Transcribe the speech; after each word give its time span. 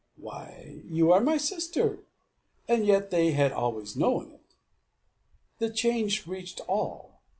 "Why, 0.17 0.81
you 0.89 1.11
are 1.11 1.21
my 1.21 1.37
sister!" 1.37 1.99
And 2.67 2.87
yet 2.87 3.11
they 3.11 3.33
had 3.33 3.51
always 3.51 3.95
known 3.95 4.31
it. 4.31 4.55
The 5.59 5.69
change 5.69 6.25
reached 6.25 6.57
to 6.57 6.63
all. 6.63 7.21